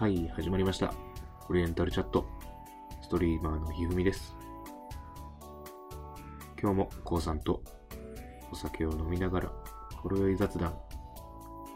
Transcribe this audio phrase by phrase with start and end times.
[0.00, 0.94] はい、始まりました。
[1.50, 2.24] オリエンタルチャット。
[3.02, 4.34] ストリーマーのひふみです。
[6.58, 7.62] 今日もこうさんと
[8.50, 9.52] お酒を飲みながら、
[9.96, 10.74] ほろ酔い雑談、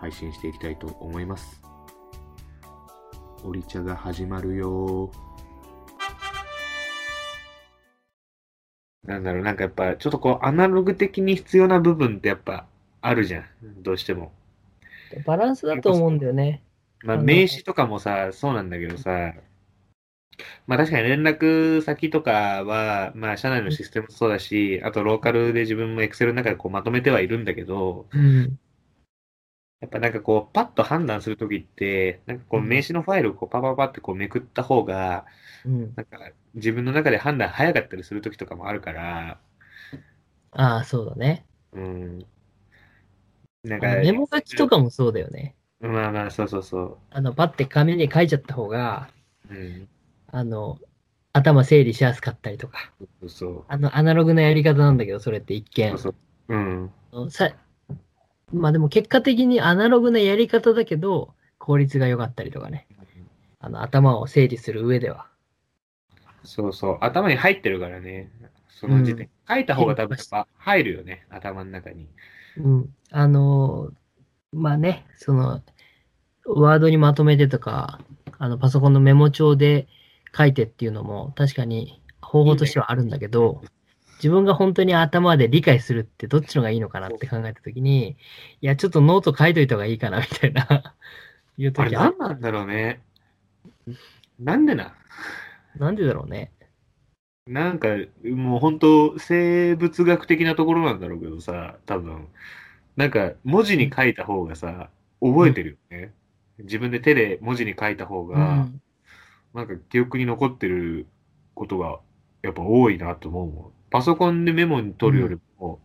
[0.00, 1.60] 配信していきたいと思います。
[3.42, 5.10] オリ茶が始まるよ
[9.02, 12.66] なんだろう、なんかやっぱ、ちょっとこう、アナログ的に必要な部分ってやっぱ
[13.00, 13.44] あるじゃん。
[13.82, 14.30] どうしても。
[15.26, 16.62] バランスだと思うんだよね。
[17.02, 19.34] まあ、名刺とかもさ、そうなんだけどさ、
[20.66, 28.58] まあ確かに連絡先とかは、まあ社内のシステムもそうだし、あとローカルで自分も Excel の中でこうまとめてはいるんだけど、うん。
[29.80, 35.26] やっぱなんかこう、パッと判断するときって、なんかこううん名刺のファイルをこうパパパってこうめくった方が、
[35.64, 35.92] うん。
[35.96, 36.18] なんか
[36.54, 39.40] 自分の中で判断早かったりするときとかもあるから、
[40.52, 41.46] ああ、そうだね。
[41.72, 42.26] うん。
[43.64, 45.56] なんか、メモ書きとかもそうだよね。
[45.82, 49.10] まあまあ、そうそうそあの、パッて紙に書いちゃった方が、
[49.50, 49.54] う。
[49.54, 49.88] うん。
[50.28, 50.78] あの、
[51.32, 52.92] 頭整理しやすかったりとか。
[53.00, 53.64] そうそう。
[53.66, 55.90] あの、アナログなやり方なんだけど、それって一見。
[55.90, 56.14] そうそう。
[56.48, 57.30] うん。
[57.30, 57.50] さ
[58.52, 62.86] まあでも結果的にアナログなやり方だけど、効率が良かったりとかね。
[63.58, 65.26] あの、頭を整理する上では。
[66.44, 66.98] そうそう。
[67.00, 68.30] 頭に入ってるからね。
[68.68, 69.30] その時点。
[69.48, 71.26] 書いた方が多分やっぱ入るよね。
[71.30, 72.08] 頭の中に。
[72.58, 72.94] うん。
[73.10, 74.02] あのー
[74.52, 75.62] まあね、その、
[76.46, 78.00] ワードにまとめてとか、
[78.38, 79.86] あの、パソコンのメモ帳で
[80.36, 83.62] 書いてっていうのも確かに方法としてはあるんだけど、
[84.16, 88.16] 自分が本当に頭で理解するってどっちのがいいのかなって考えたときに、
[88.60, 90.94] いや、ちょっとノート書いといた方がいいかなみたいな、
[91.58, 93.02] いうあれ時あ何なんだろうね。
[94.38, 94.94] なんでな？
[95.76, 96.52] なんでだろうね。
[97.46, 97.88] なんか、
[98.24, 102.28] もう本当生物学的なところなんだろうけどさ、多分。
[102.96, 106.14] なんか、文字に書いた方がさ、覚えてるよね。
[106.58, 108.80] 自分で手で文字に書いた方うが、ん。
[109.54, 111.08] なんか記憶に残ってる
[111.54, 112.00] ことが
[112.42, 113.72] やっぱ多いなと思うもん。
[113.90, 115.80] パソコンでメモに取るよりも、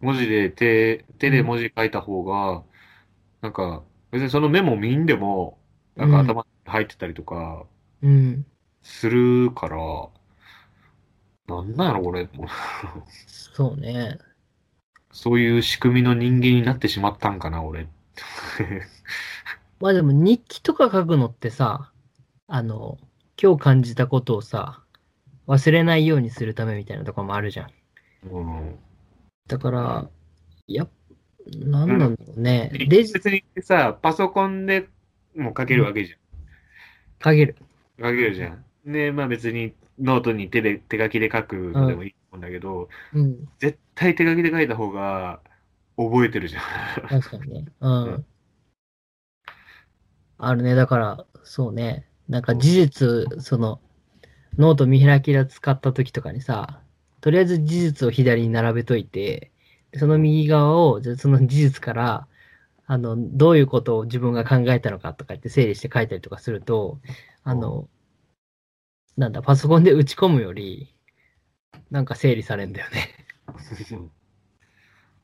[0.00, 2.64] 文字で手、手で文字書いた方が、
[3.42, 5.58] なんか別にそのメモ見んでも、
[5.96, 7.66] なんか頭に入ってたりとか
[8.02, 8.44] うん。
[8.82, 9.76] するから、
[11.46, 12.28] なんなんやろこれ。
[13.26, 14.18] そうね。
[15.12, 17.86] そういう仕組みの人間になってしまったんかな、俺。
[19.82, 21.90] まあでも日記とか書くのってさ、
[22.46, 22.98] あの、
[23.36, 24.84] 今日感じたことをさ、
[25.48, 27.70] 忘れないようにするためみたいなところもあるじゃん。
[28.30, 28.78] うん。
[29.48, 30.08] だから、
[30.68, 30.86] いや、
[31.56, 32.70] なんなんだろうね。
[32.72, 34.88] でデジ別にさ、パソコンで
[35.34, 36.18] も書けるわけじゃん。
[37.24, 37.56] 書ける。
[37.98, 38.64] 書けるじゃん。
[38.86, 43.48] で、まあ別にノートに手で、手書きで書くのでもいいと思うんだけど、うん。
[43.58, 45.40] 絶対手書きで書いた方が
[45.96, 46.60] 覚えてるじゃ
[47.04, 47.08] ん。
[47.08, 47.64] 確かにね。
[47.80, 48.24] うん。
[50.42, 50.74] うんあるね。
[50.74, 52.06] だから、そうね。
[52.28, 53.80] なんか事実、その、
[54.58, 56.80] ノート見開きで使った時とかにさ、
[57.20, 59.50] とりあえず事実を左に並べといて、
[59.96, 62.26] その右側を、じゃあその事実から、
[62.86, 66.98] あの、どういうことを自分が考えたのかとか言って整理して書いたりとかすると、
[67.44, 67.88] あの、
[69.16, 70.94] なんだ、パソコンで打ち込むより、
[71.90, 73.08] なんか整理されんだよね。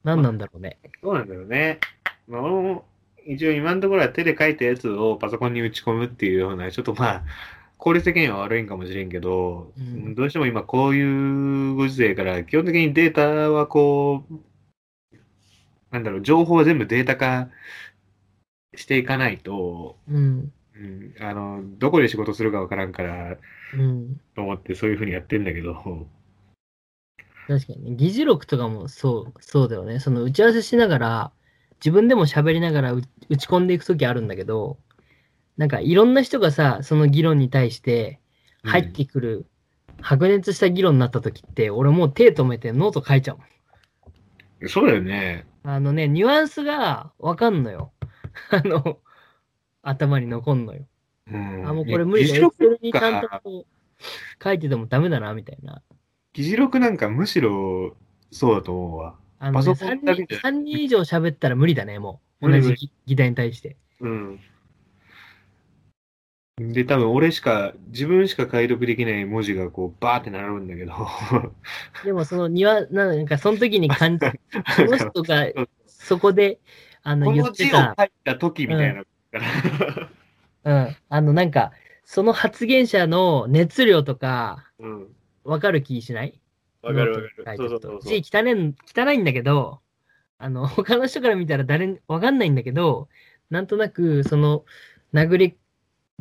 [0.04, 0.78] 何なんだろうね。
[1.02, 1.80] そうなんだよね。
[2.28, 2.84] まあ俺も
[3.28, 7.24] 一応今のところは手で書いたやつをパソコンに打ち込むっていうような、ちょっとまあ、
[7.76, 14.34] 効率的には悪いんかもしれんけど、うんどうしても今こういうご時世から、基本的にデータはこう、
[15.90, 17.50] なんだろう、情報は全部データ化
[18.74, 20.52] していかないと、うん。
[20.74, 23.36] うん、あの、どこで仕事するかわからんから、
[23.74, 24.20] うん。
[24.34, 26.08] と思ってそういうふうにやってんだけど、
[27.46, 27.96] 確かにね。
[27.96, 30.00] 議事録とかもそう、そうだよね。
[30.00, 31.32] その打ち合わせしながら、
[31.80, 34.78] 自分でも喋りながらう打ち込んでいくときあるんだけど、
[35.56, 38.20] なんかいろんな人がさ、その議論に対して
[38.62, 39.46] 入ってくる、
[40.00, 43.36] 白熱した議論になったときって、俺もう手止めてノート書いちゃ
[44.60, 44.69] う。
[44.69, 45.46] そうだよね。
[45.62, 47.92] あのね、ニュアンスがわかんのよ。
[48.50, 48.98] あの、
[49.82, 50.86] 頭に残んのよ。
[51.31, 52.31] うん、あ、もうこれ無理だ。
[52.31, 55.82] エ議事録クセルにちゃんとかこう書いててもダメだな、みたいな。
[56.32, 57.96] 議事録なんかむしろ
[58.31, 59.16] そうだと思うわ。
[59.38, 62.50] あの、ね、パソコン3人だけじゃ三人以上喋ったら無理だね、もう。
[62.50, 63.76] 同じ議議題に対して。
[64.00, 64.40] うん。
[66.58, 70.94] で、多分俺しか、自分しか解読できない文字がこうバーって並ぶんだけど、
[72.05, 74.26] でもその庭、なんかその時に感じ、
[74.75, 75.46] その人が
[75.87, 76.58] そこで、
[77.02, 79.05] あの、こ言っての字を書た、いた時みたいな。
[80.64, 81.73] うん、あの、なんか、
[82.05, 85.08] その発言者の熱量とか、うん。
[85.44, 86.41] わかる気しない？
[86.82, 88.00] わかるわかる。
[88.02, 89.80] 字汚ねん汚いんだけど、
[90.38, 93.08] あの、 他の人から見たら誰に、わかんないんだけど、
[93.50, 94.64] なんとなく、その、
[95.12, 95.58] 殴り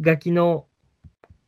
[0.04, 0.68] 書きの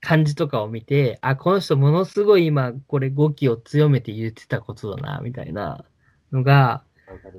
[0.01, 5.85] 感じとかを見て、あ、この人ものすごい今、これ語気を強めて言ってたことだな、みたいな
[6.31, 6.83] のが、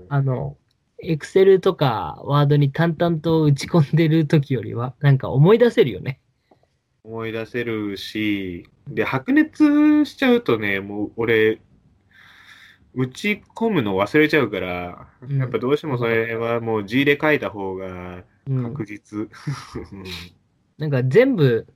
[0.09, 0.57] あの、
[1.03, 6.21] エクセルとかワードに淡々と打ち込んでる時よりは、なんか思い出せるよね。
[7.11, 11.61] 思い出せるし、で、白熱しちゃうとね、もう俺、
[12.95, 15.39] 打ち込むの忘れちゃうから、うん。
[15.39, 18.63] やっぱどうしてもそれはもう字で書いた方がうん。
[18.75, 19.29] 確実。
[20.79, 21.67] なんか全部、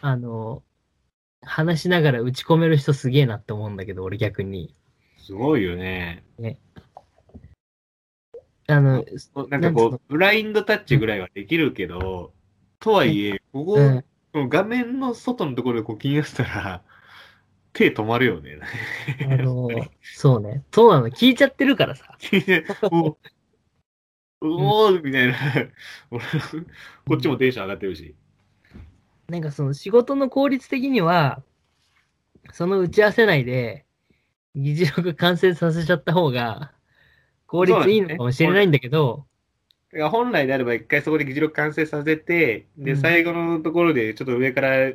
[0.00, 0.62] あの、
[1.42, 4.74] 話しながら打ち込める人すげえなって思うんだけど、俺逆に。
[5.18, 6.24] すごいよね。
[8.68, 9.04] あの、
[9.48, 12.32] なんかこう、ブラインドタッチぐらいはできるけど、
[12.80, 14.04] とはいえ、ここ、うん、
[14.36, 16.82] この画面の外のところでこう気になってたら、
[17.72, 18.58] 手止まるよね。
[19.22, 19.70] あの、
[20.02, 20.62] そうね。
[20.70, 21.08] そうなの。
[21.08, 22.18] 聞いちゃってるからさ。
[22.92, 23.16] お う
[24.42, 25.34] おーみたいな。
[26.10, 26.22] 俺
[27.06, 28.14] こっちもテンション上がってるし。
[29.28, 31.42] なんかその仕事の効率的には、
[32.52, 33.86] その打ち合わせ内で、
[34.54, 36.74] 議事録完成させちゃった方が、
[37.46, 39.26] 効率いいのかもしれないんだけど、
[39.94, 44.92] いや本来であれば一回そこで議事録完成させて、で、うん最後のところでちょっと上から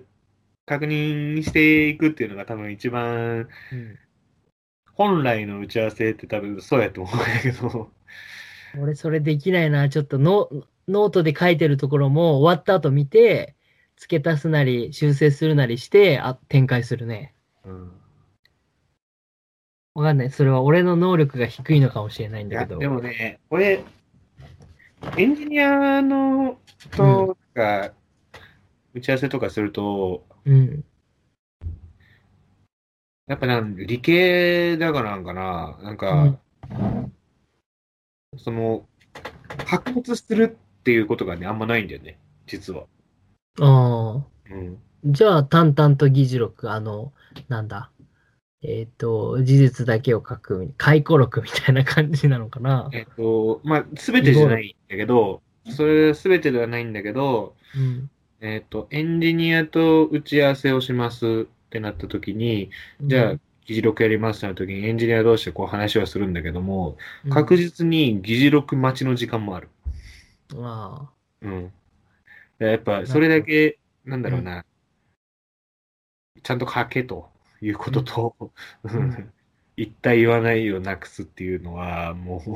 [0.66, 4.00] 確認していくっていうのが多分一番、うん
[4.94, 7.90] 本来の打ち合わせって多分そうやと思うんだけど、
[8.80, 9.90] 俺それできないな。
[9.90, 10.50] ちょっとノ
[10.88, 13.56] ノートで書いてるところも終わった後見て、
[13.96, 17.34] 付け足すなり修正するなりして、あ、展開するね。
[17.66, 17.92] うん
[19.94, 20.32] わかんない。
[20.32, 22.80] それは俺の能力が低いのかもしれないんいやだけど。
[22.80, 23.84] でもね、これ、
[25.18, 26.60] エンジニアの
[26.92, 27.92] とか、
[28.94, 30.84] 打ち合わせとかすると、うん。
[33.28, 36.40] やっぱなん理系だからなんかな、なんうかん、
[38.38, 38.86] その、
[39.66, 42.84] 白熱するっていうことがね、あんまないんだよね、実は。
[43.60, 44.26] ああ。
[44.50, 44.78] うん。
[45.06, 47.14] じゃあ、淡々と議事録、あの、
[47.48, 47.92] なんだ。
[48.64, 52.90] えっ、と、事実だけを書く、回顧録みたいな感じなのかな。
[52.94, 58.10] えっと、まあ、すべてじゃないんだけど、それすべてではないんだけど、うん。
[58.42, 62.72] えっと、エンジニアと打ち合わせをしますってなった時に、
[63.02, 69.70] じゃあ、議事録やりますってなった時にエンジニア同士でこう話はするんだけども、うん、確実に議事録待ちの時間もある。
[70.56, 71.10] あ
[71.42, 71.72] うん。
[72.60, 74.66] でやっぱ、それだけ、なんだろうな、
[76.44, 77.30] ちゃんと書けと
[77.62, 78.36] いうことと、
[78.84, 79.34] うんうん
[79.78, 82.52] 言った言わないをなくすっていうのは、もう、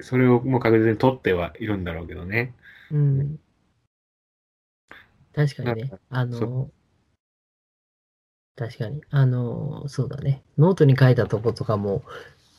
[0.00, 2.54] それをもう確実に取ってはいるんだろうけどね。
[2.90, 2.94] あ。
[2.94, 3.38] うん。
[5.34, 5.90] 確かにね。
[6.10, 6.70] あその、
[8.56, 9.02] 確かに。
[9.10, 10.42] あの、そうだね。
[10.58, 12.02] ノートに書いたとことかも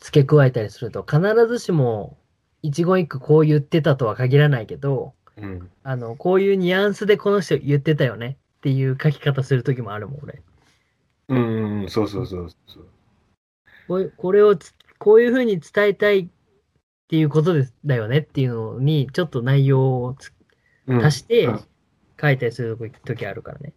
[0.00, 2.18] 付け加えたりすると、必ずしも
[2.62, 5.70] 一言一句こう言ってたとは限らないけど、うん。
[5.82, 10.42] あの、こういうニュアンスでこの人言ってたよねっていう書き方するときもあるもん、俺。
[11.28, 12.86] うん、うん、そうそうそうそう。
[13.88, 16.28] これこれをつこういうふうに伝えたい
[17.06, 20.16] っていうことですだよねっていうのに、ちょっと内容を
[20.88, 21.60] 足してうん。
[22.20, 23.72] 書いたりするときあるからね。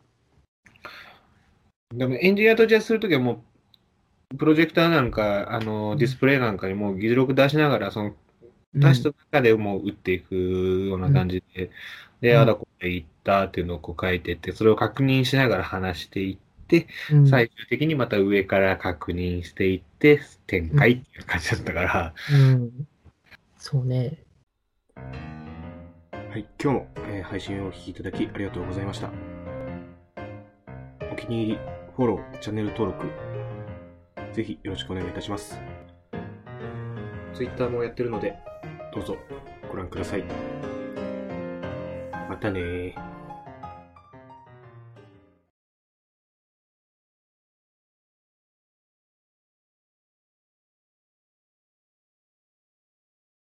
[1.94, 3.44] でもエンジニアとじゃあするときはも
[4.32, 8.16] う、プロジェクターなんか、あの、ディスプレイなんかにもう議事録出しながら、その、
[8.74, 11.70] 出した中でもう打っていくような感じで、
[12.22, 12.42] で、うん。
[12.42, 16.38] あだこれ言ったっていうのをこう書いてって、それを確認しながら話していっ
[16.68, 17.28] て、うん。
[17.28, 22.88] 最終的にまた上から確認していって、展開っていう感じだったから、うん。
[23.60, 24.24] そうね。
[24.96, 29.12] はい、今日も、えー配信をお聴きいただきありがとうございました。
[31.12, 31.60] お気に入り、
[31.98, 33.06] フォロー、チャンネル登録、
[34.34, 35.60] ぜひよろしくお願いいたします。
[37.34, 38.38] Twitter もやってるので、
[38.96, 39.18] どうぞ
[39.70, 40.24] ご覧ください。
[42.30, 43.09] またねー。